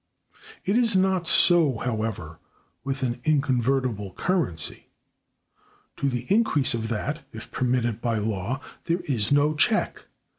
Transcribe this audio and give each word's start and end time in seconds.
It 0.65 0.75
is 0.75 0.95
not 0.95 1.27
so, 1.27 1.77
however, 1.77 2.39
with 2.83 3.03
an 3.03 3.21
inconvertible 3.23 4.13
currency. 4.13 4.87
To 5.97 6.09
the 6.09 6.25
increase 6.33 6.73
of 6.73 6.87
that 6.87 7.21
(if 7.31 7.51
permitted 7.51 8.01
by 8.01 8.17
law) 8.17 8.61
there 8.85 9.01
is 9.01 9.31
no 9.31 9.53
check. 9.53 10.05